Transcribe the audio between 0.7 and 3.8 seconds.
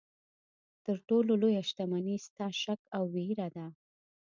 تر ټولو لویه دښمني ستا شک او ویره ده.